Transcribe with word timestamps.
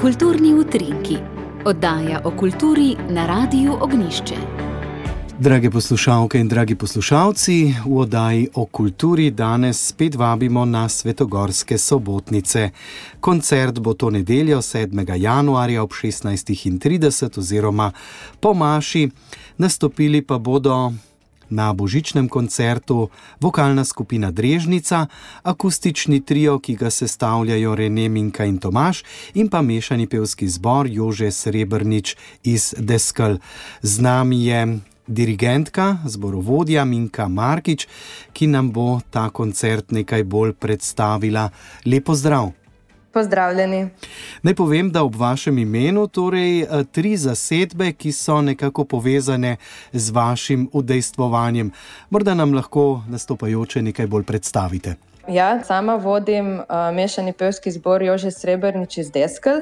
Kulturni 0.00 0.54
utrinki, 0.54 1.16
oddaja 1.64 2.20
o 2.24 2.30
kulturi 2.30 2.96
na 3.08 3.26
Radiu 3.26 3.72
Ognišče. 3.80 4.34
Drage 5.38 5.70
poslušalke 5.70 6.40
in 6.40 6.48
dragi 6.48 6.74
poslušalci, 6.74 7.74
v 7.86 7.98
oddaji 7.98 8.48
o 8.54 8.66
kulturi 8.66 9.30
danes 9.30 9.88
spet 9.88 10.14
vabimo 10.14 10.64
na 10.64 10.88
Svetogorske 10.88 11.78
sobotnice. 11.78 12.70
Koncert 13.20 13.78
bo 13.78 13.94
to 13.94 14.10
nedeljo 14.10 14.58
7. 14.58 15.16
januarja 15.16 15.82
ob 15.82 15.90
16.30 15.90 17.38
oziroma 17.38 17.92
po 18.40 18.54
Maši, 18.54 19.10
nastopili 19.58 20.22
pa 20.22 20.38
bodo 20.38 20.92
na 21.50 21.72
božičnem 21.72 22.28
koncertu 22.28 23.08
vokalna 23.40 23.84
skupina 23.84 24.30
Drežnica, 24.30 25.06
akustični 25.42 26.20
trio, 26.20 26.58
ki 26.58 26.76
ga 26.76 26.90
sestavljajo 26.90 27.74
Rene 27.74 28.08
Minka 28.08 28.44
in 28.44 28.58
Tomaš, 28.58 29.04
in 29.34 29.48
pa 29.48 29.62
mešani 29.62 30.06
pevski 30.06 30.48
zbor 30.48 30.86
Jože 30.86 31.30
Srebrnič 31.30 32.16
iz 32.44 32.74
Deskal. 32.78 33.38
Z 33.82 34.00
nami 34.00 34.46
je 34.46 34.78
dirigentka, 35.06 35.98
zborovodja 36.06 36.84
Minka 36.84 37.28
Markič, 37.28 37.88
ki 38.32 38.46
nam 38.46 38.70
bo 38.72 39.00
ta 39.10 39.28
koncert 39.30 39.90
nekaj 39.90 40.24
bolj 40.24 40.54
predstavila. 40.54 41.50
Lepo 41.86 42.14
zdrav! 42.14 42.52
Pozdravljeni. 43.12 43.88
Naj 44.42 44.54
povem, 44.54 44.90
da 44.90 45.02
ob 45.02 45.16
vašem 45.16 45.58
imenu 45.58 46.06
torej 46.06 46.62
eh, 46.62 46.84
tri 46.92 47.16
zasedbe, 47.16 47.92
ki 47.92 48.12
so 48.12 48.40
nekako 48.42 48.84
povezane 48.84 49.56
z 49.92 50.10
vašim 50.10 50.68
udejstvovanjem. 50.72 51.72
Morda 52.10 52.34
nam 52.34 52.54
lahko 52.54 53.02
nastopajoče 53.08 53.82
nekaj 53.82 54.06
bolj 54.06 54.24
predstavite. 54.24 54.96
Ja, 55.28 55.64
sama 55.64 55.94
vodim 55.94 56.58
uh, 56.58 56.64
mešani 56.94 57.32
pevski 57.32 57.70
zbor 57.70 58.02
Jože 58.02 58.30
Srebrnič 58.30 58.98
iz 58.98 59.10
Deskel. 59.12 59.60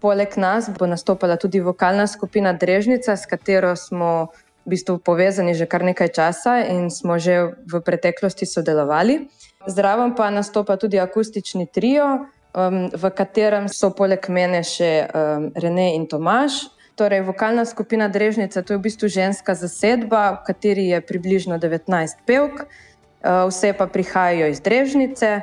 Poleg 0.00 0.36
nas 0.36 0.70
bo 0.78 0.86
nastopala 0.86 1.36
tudi 1.36 1.60
vokalna 1.60 2.06
skupina 2.06 2.52
Drežnica, 2.52 3.16
s 3.16 3.26
katero 3.26 3.76
smo 3.76 4.28
v 4.64 4.72
bistvu 4.76 4.98
povezani 4.98 5.54
že 5.54 5.66
kar 5.66 5.84
nekaj 5.84 6.08
časa 6.08 6.60
in 6.64 6.90
smo 6.90 7.18
že 7.18 7.52
v 7.68 7.80
preteklosti 7.84 8.46
sodelovali. 8.46 9.28
Zraven 9.66 10.14
pa 10.16 10.30
nastopa 10.30 10.76
tudi 10.76 11.00
akustični 11.00 11.66
trio, 11.66 12.26
um, 12.54 12.88
v 12.90 13.10
katerem 13.10 13.68
so 13.68 13.90
poleg 13.90 14.22
mene 14.30 14.62
še 14.64 15.04
um, 15.10 15.50
Rene 15.58 15.94
in 15.98 16.06
Tomaš. 16.06 16.70
Torej, 16.94 17.24
vokalna 17.26 17.66
skupina 17.66 18.06
Drežnica, 18.06 18.62
to 18.62 18.74
je 18.74 18.78
v 18.78 18.86
bistvu 18.86 19.10
ženska 19.10 19.58
zasedba, 19.58 20.38
v 20.38 20.40
kateri 20.46 20.84
je 20.94 21.02
približno 21.02 21.58
19 21.58 21.90
pevk, 22.22 22.64
uh, 22.64 23.50
vse 23.50 23.74
pa 23.74 23.90
prihajajo 23.90 24.46
iz 24.54 24.62
Drežnice, 24.62 25.42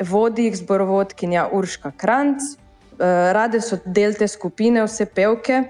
vodi 0.00 0.48
jih 0.48 0.56
zborovodkinja 0.56 1.52
Urška 1.52 1.92
Kranc. 2.00 2.40
Uh, 2.96 3.28
rade 3.36 3.60
so 3.60 3.76
del 3.84 4.16
te 4.16 4.24
skupine, 4.24 4.80
vse 4.88 5.04
pevke, 5.04 5.66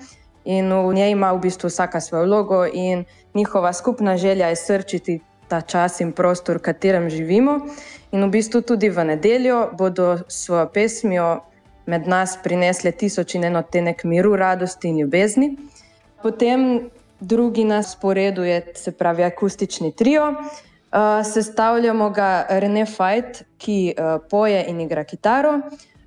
in 0.47 0.70
v 0.70 0.95
njej 0.95 1.11
ima 1.11 1.34
v 1.34 1.42
bistvu 1.51 1.67
vsaka 1.67 1.98
svojo 1.98 2.31
vlogo, 2.31 2.62
in 2.70 3.03
njihova 3.34 3.75
skupna 3.75 4.14
želja 4.17 4.55
je 4.55 4.57
srčiti 4.57 5.20
ta 5.48 5.61
čas 5.61 6.00
in 6.00 6.12
prostor, 6.12 6.58
v 6.58 6.62
katerem 6.62 7.11
živimo. 7.11 7.61
In 8.12 8.25
v 8.25 8.30
bistvu 8.30 8.62
tudi 8.62 8.91
v 8.91 9.05
nedeljo 9.05 9.70
bodo 9.78 10.19
svojo 10.28 10.69
pesmijo 10.72 11.41
med 11.86 12.08
nas 12.08 12.39
prinesle 12.42 12.92
tisoč 12.92 13.34
in 13.34 13.44
eno 13.44 13.62
tenek 13.62 14.05
miru, 14.05 14.36
radosti 14.36 14.89
in 14.89 14.98
ljubezni. 15.00 15.56
Potem 16.22 16.91
drugi 17.20 17.64
na 17.64 17.83
sporedu 17.83 18.44
je, 18.44 18.62
se 18.74 18.92
pravi, 18.92 19.24
akustični 19.24 19.92
trio. 19.92 20.30
Uh, 20.30 21.27
sestavljamo 21.27 22.11
ga 22.11 22.47
Rene 22.48 22.86
Fajt, 22.86 23.42
ki 23.58 23.94
uh, 23.98 24.22
poje 24.30 24.64
in 24.69 24.80
igra 24.80 25.05
kitaro, 25.05 25.61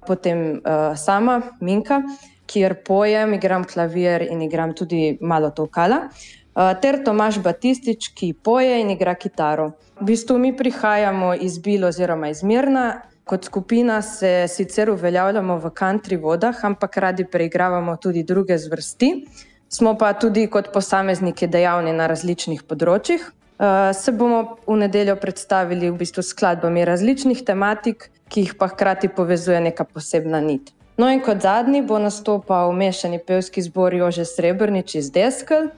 potem 0.08 0.52
uh, 0.52 0.98
sama 0.98 1.42
Minka, 1.62 2.02
kjer 2.50 2.80
pojem, 2.88 3.34
igram 3.34 3.64
klavir 3.64 4.23
in 4.32 4.42
igram 4.42 4.73
tudi 4.73 5.17
malo 5.22 5.52
tokala. 5.52 6.08
Uh, 6.08 6.39
ter 6.82 7.04
Tomaš 7.04 7.39
Batistič, 7.39 8.11
ki 8.16 8.33
poje 8.33 8.82
in 8.82 8.89
igra 8.92 9.16
kitaro. 9.16 9.72
V 10.00 10.06
bistvu 10.11 10.38
mi 10.38 10.52
prihajamo 10.58 11.33
iz 11.33 11.58
Bila 11.60 11.88
oziroma 11.88 12.30
iz 12.30 12.44
Mirna. 12.44 13.02
Kot 13.23 13.45
skupina 13.45 14.02
se 14.02 14.48
sicer 14.48 14.89
uveljavljamo 14.89 15.58
v 15.58 15.70
country 15.70 16.17
vodah, 16.22 16.66
ampak 16.66 16.98
radi 16.98 17.26
preigravamo 17.26 17.95
tudi 17.98 18.23
druge 18.23 18.58
zvrsti. 18.58 19.26
Smo 19.70 19.98
pa 19.98 20.14
tudi 20.14 20.48
kot 20.48 20.72
posamezniki 20.73 21.48
dejavni 21.48 21.94
na 21.94 22.08
različnih 22.10 22.64
področjih. 22.66 23.22
Uh, 23.60 23.92
se 23.94 24.12
bomo 24.12 24.58
v 24.66 24.78
nedeljo 24.80 25.17
predstavili 25.20 25.92
v 25.92 25.98
bistvu 26.00 26.23
skladbami 26.23 26.86
različnih 26.88 27.44
tematik, 27.45 28.08
ki 28.32 28.48
jih 28.48 28.54
pa 28.58 28.70
hkrati 28.72 29.12
povezuje 29.12 29.60
neka 29.62 29.83
posebna 29.83 30.39
nit. 30.42 30.72
No, 30.98 31.10
in 31.12 31.22
kot 31.23 31.44
zadnji 31.44 31.83
bo 31.86 32.00
nastopal 32.00 32.72
mešani 32.73 33.20
pevski 33.20 33.62
zbor 33.62 33.94
Jože 33.94 34.26
Srebrnič 34.26 34.95
iz 34.95 35.12
Deskel, 35.12 35.70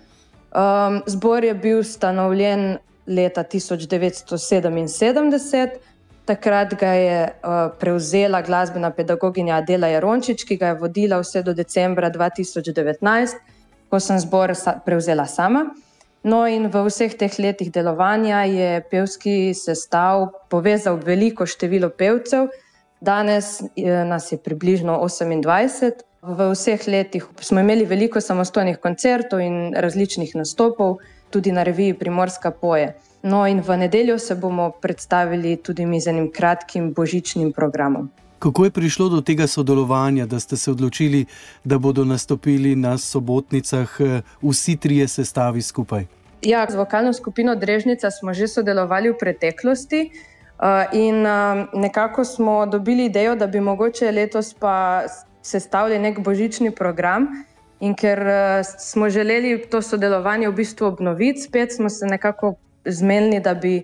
Um, 0.52 1.02
zbor 1.08 1.44
je 1.44 1.54
bil 1.54 1.80
ustanovljen 1.80 2.78
leta 3.08 3.44
1977, 3.44 5.70
takrat 6.26 6.74
ga 6.80 6.94
je 6.94 7.28
uh, 7.28 7.34
prevzela 7.80 8.42
glasbena 8.42 8.92
pedagoginja 8.92 9.56
Adela 9.56 9.88
Jarončič, 9.88 10.44
ki 10.44 10.58
ga 10.58 10.68
je 10.68 10.74
vodila 10.84 11.20
vse 11.20 11.44
do 11.44 11.54
decembra 11.54 12.12
2019, 12.12 13.36
ko 13.90 14.00
sem 14.00 14.20
zbor 14.20 14.56
sa 14.56 14.80
prevzela 14.86 15.26
sama. 15.26 15.66
No, 16.24 16.48
in 16.48 16.70
v 16.70 16.84
vseh 16.86 17.18
teh 17.18 17.40
letih 17.40 17.72
delovanja 17.74 18.44
je 18.46 18.82
pevski 18.92 19.54
sestav 19.58 20.28
povezal 20.50 21.00
veliko 21.02 21.46
število 21.50 21.90
pevcev, 21.90 22.48
danes 23.02 23.64
je, 23.76 24.06
nas 24.06 24.32
je 24.32 24.38
približno 24.38 25.00
28. 25.02 26.06
V 26.22 26.52
vseh 26.54 26.88
letih 26.88 27.26
smo 27.42 27.60
imeli 27.60 27.86
veliko 27.86 28.22
samostojnih 28.22 28.78
koncertov 28.78 29.40
in 29.42 29.74
različnih 29.74 30.36
nastopov, 30.36 31.00
tudi 31.30 31.52
na 31.52 31.64
reviji 31.64 31.94
Primorska 31.94 32.52
poje. 32.52 32.94
No, 33.24 33.48
in 33.48 33.62
v 33.62 33.78
nedeljo 33.78 34.20
se 34.20 34.36
bomo 34.36 34.70
predstavili 34.82 35.56
tudi 35.58 35.86
mi 35.86 36.02
z 36.02 36.08
enim 36.08 36.32
kratkim 36.32 36.94
božičnim 36.94 37.52
programom. 37.54 38.12
Kako 38.40 38.66
je 38.66 38.72
prišlo 38.72 39.10
do 39.10 39.22
tega 39.22 39.48
sodelovanja, 39.48 40.26
da 40.26 40.40
ste 40.40 40.58
se 40.58 40.72
odločili, 40.72 41.26
da 41.64 41.78
bodo 41.78 42.06
nastopili 42.06 42.76
na 42.76 42.98
sobotnicah 42.98 43.90
eh, 44.00 44.22
vsi 44.42 44.78
trije 44.78 45.08
sestavi 45.08 45.62
skupaj? 45.62 46.06
Ja, 46.42 46.68
z 46.70 46.76
vokalno 46.76 47.14
skupino 47.14 47.56
Drežnica 47.56 48.12
smo 48.12 48.34
že 48.34 48.48
sodelovali 48.48 49.10
v 49.10 49.18
preteklosti. 49.18 50.10
Eh, 50.62 50.88
in 50.94 51.26
eh, 51.26 51.66
nekako 51.74 52.26
smo 52.26 52.66
dobili 52.66 53.06
idejo, 53.06 53.36
da 53.36 53.48
bi 53.48 53.60
mogoče 53.60 54.12
letos 54.12 54.54
pa 54.54 55.02
sestavili 55.42 56.00
nek 56.00 56.20
božični 56.20 56.72
program. 56.72 57.28
In 57.82 57.96
ker 57.98 58.20
uh, 58.20 58.66
smo 58.78 59.10
želeli 59.10 59.56
to 59.70 59.82
sodelovanje 59.82 60.50
v 60.50 60.54
bistvu 60.56 60.86
obnoviti, 60.88 61.42
spet 61.42 61.74
smo 61.76 61.90
se 61.90 62.06
nekako 62.06 62.56
zmenili, 62.86 63.40
da 63.40 63.54
bi, 63.54 63.82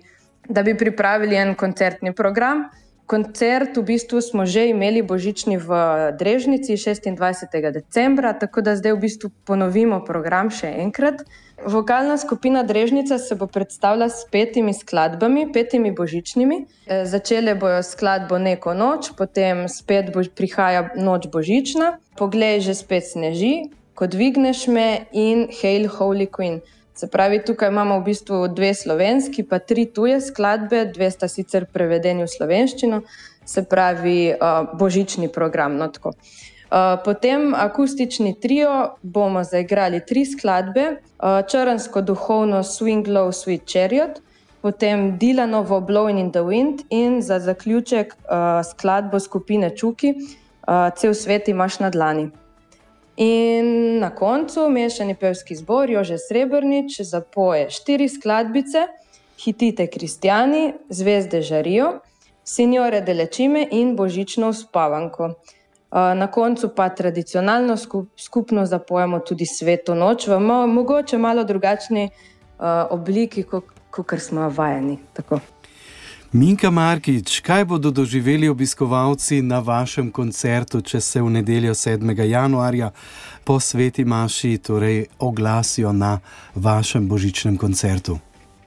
da 0.48 0.62
bi 0.62 0.76
pripravili 0.78 1.36
en 1.36 1.54
koncertni 1.54 2.12
program. 2.14 2.68
Koncert 3.08 3.72
v 3.72 3.82
bistvu 3.88 4.20
smo 4.20 4.44
že 4.44 4.68
imeli 4.68 5.00
božični 5.00 5.56
v 5.56 5.68
Drežnici 6.12 6.76
26. 6.76 7.08
decembra, 7.72 8.36
tako 8.36 8.60
da 8.60 8.76
zdaj 8.76 8.92
v 8.92 9.00
bistvu 9.00 9.28
ponovimo 9.48 10.04
program 10.04 10.52
še 10.52 10.68
enkrat. 10.84 11.24
Vokalna 11.64 12.20
skupina 12.20 12.62
Drežnica 12.62 13.16
se 13.18 13.32
bo 13.34 13.48
predstavila 13.48 14.12
s 14.12 14.28
petimi 14.28 14.76
skladbami, 14.76 15.48
petimi 15.52 15.88
božičnimi. 15.88 16.56
E, 16.84 17.08
začele 17.08 17.56
bojo 17.56 17.80
skladbo 17.82 18.36
Neko 18.36 18.76
noč, 18.76 19.16
potem 19.16 19.64
spet 19.72 20.12
bo 20.12 20.20
prihaja 20.20 20.92
noč 21.00 21.32
božična, 21.32 21.96
Poglej, 22.18 22.60
že 22.60 22.74
spet 22.74 23.06
sneži, 23.06 23.70
ko 23.94 24.10
dvigneš 24.10 24.66
me 24.68 25.06
in 25.14 25.46
Hail 25.48 25.86
Holy 25.86 26.26
Queen. 26.26 26.60
Se 26.98 27.06
pravi, 27.06 27.38
tukaj 27.46 27.70
imamo 27.70 28.00
v 28.00 28.08
bistvu 28.10 28.40
dve 28.50 28.72
slovenski, 28.74 29.44
pa 29.46 29.60
tri 29.62 29.86
tuje 29.86 30.18
skladbe, 30.20 30.82
dve 30.90 31.10
sta 31.14 31.28
sicer 31.30 31.68
prevedeni 31.70 32.26
v 32.26 32.30
slovenščino, 32.32 33.02
se 33.46 33.62
pravi, 33.64 34.34
uh, 34.34 34.72
božični 34.78 35.30
program. 35.30 35.78
No, 35.78 35.86
Eh, 36.68 36.96
potem 37.04 37.54
akustični 37.54 38.34
trio 38.40 38.96
bomo 39.02 39.44
zaigrali 39.44 40.00
tri 40.06 40.24
skladbe: 40.26 40.82
uh, 40.90 41.40
Črnsko 41.48 42.02
duhovno 42.02 42.62
Swing 42.62 43.08
Low 43.08 43.32
Sweet 43.32 43.64
Chariot, 43.72 44.20
potem 44.60 45.16
Dilanovo 45.18 45.80
Blowing 45.80 46.20
in 46.20 46.30
the 46.30 46.40
Wind 46.40 46.84
in 46.90 47.22
za 47.22 47.38
zaključek 47.40 48.12
uh, 48.14 48.60
skladbo 48.70 49.20
skupine 49.20 49.70
Čuki, 49.76 50.12
uh, 50.12 50.92
Cel 50.96 51.14
svet 51.14 51.48
imaš 51.48 51.78
na 51.80 51.90
dlani. 51.90 52.30
In 53.18 53.98
na 53.98 54.10
koncu 54.14 54.68
mešani 54.70 55.14
pevski 55.14 55.56
zbor 55.56 55.90
Jože 55.90 56.18
Srebrnič 56.18 57.00
zapoje 57.00 57.70
štiri 57.70 58.08
skladbice: 58.08 58.86
Hitite 59.44 59.86
kristijani, 59.86 60.74
Zvezde 60.88 61.42
žarijo, 61.42 61.98
Signore 62.44 63.00
delečime 63.00 63.66
in 63.70 63.96
Božično 63.96 64.52
spavanko. 64.52 65.32
Na 65.90 66.30
koncu 66.30 66.70
pa 66.76 66.88
tradicionalno 66.88 67.76
skupno 68.16 68.66
zapojemo 68.66 69.18
tudi 69.18 69.46
sveto 69.46 69.94
noč 69.94 70.26
v 70.26 70.38
mogoče 70.66 71.18
malo 71.18 71.44
drugačni 71.44 72.10
obliki, 72.90 73.42
kot 73.90 74.18
smo 74.18 74.48
vajeni. 74.48 74.98
Tako. 75.12 75.40
Minka 76.32 76.70
Markič, 76.70 77.40
kaj 77.40 77.64
bodo 77.64 77.90
doživeli 77.90 78.48
obiskovalci 78.48 79.40
na 79.42 79.62
vašem 79.64 80.10
koncertu, 80.12 80.82
če 80.84 81.00
se 81.00 81.22
v 81.24 81.30
nedeljo 81.30 81.72
7. 81.72 82.04
januarja 82.28 82.90
po 83.44 83.56
Sveti 83.60 84.04
Maši 84.04 84.58
torej 84.58 85.06
oglasijo 85.18 85.92
na 85.92 86.18
vašem 86.54 87.08
božičnem 87.08 87.56
koncertu? 87.56 88.18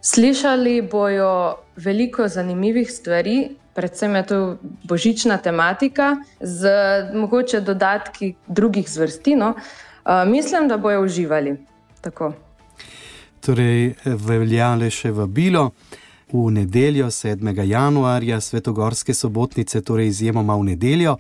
Slišali 0.02 0.82
bojo 0.82 1.62
veliko 1.78 2.28
zanimivih 2.28 2.90
stvari, 2.92 3.52
predvsem 3.78 4.16
je 4.16 4.26
to 4.26 4.58
božična 4.90 5.38
tematika, 5.38 6.16
z 6.42 6.66
mogoče 7.14 7.62
dodatki 7.62 8.34
drugih 8.48 8.90
zvrsti. 8.90 9.36
No. 9.36 9.54
Uh, 9.54 10.26
mislim, 10.26 10.68
da 10.68 10.78
bojo 10.78 11.06
uživali. 11.06 11.60
Tako. 12.02 12.34
Torej, 13.46 13.94
veljale 14.06 14.90
še 14.90 15.12
vabilo 15.14 15.70
v 16.34 16.52
nedeljo 16.52 17.08
7. 17.12 17.64
januarja, 17.64 18.42
svetogorske 18.42 19.14
sobotnice, 19.14 19.82
torej 19.82 20.08
izjemoma 20.08 20.56
v 20.56 20.64
nedeljo, 20.64 21.18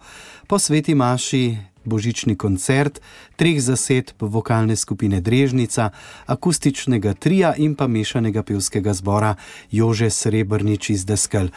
po 0.47 0.59
sveti 0.59 0.95
Maši 0.95 1.57
božični 1.85 2.35
koncert, 2.35 3.01
treh 3.35 3.61
zasedb 3.61 4.21
vokalne 4.21 4.75
skupine 4.75 5.21
Drežnica, 5.21 5.89
akustičnega 6.25 7.13
trija 7.13 7.53
in 7.57 7.75
pa 7.75 7.87
mešanega 7.87 8.43
pevskega 8.43 8.93
zbora 8.93 9.35
Jože 9.71 10.09
Srebrnič 10.09 10.89
iz 10.89 11.05
Deskel. 11.05 11.49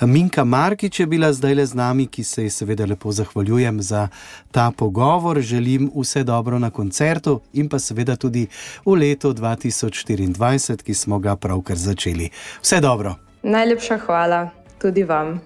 Minka 0.00 0.44
Markič 0.44 1.00
je 1.00 1.06
bila 1.06 1.32
zdaj 1.32 1.54
le 1.54 1.66
z 1.66 1.74
nami, 1.74 2.06
ki 2.06 2.24
se 2.24 2.42
ji 2.42 2.50
seveda 2.50 2.86
lepo 2.86 3.12
zahvaljujem 3.12 3.82
za 3.82 4.08
ta 4.50 4.70
pogovor. 4.70 5.40
Želim 5.40 5.90
vse 5.96 6.24
dobro 6.24 6.58
na 6.58 6.70
koncertu 6.70 7.40
in 7.52 7.68
pa 7.68 7.78
seveda 7.78 8.16
tudi 8.16 8.46
v 8.86 8.94
letu 8.94 9.32
2024, 9.34 10.82
ki 10.82 10.94
smo 10.94 11.18
ga 11.18 11.36
pravkar 11.36 11.76
začeli. 11.76 12.30
Vse 12.62 12.80
dobro. 12.80 13.14
Najlepša 13.42 13.98
hvala 13.98 14.50
tudi 14.78 15.04
vam. 15.04 15.40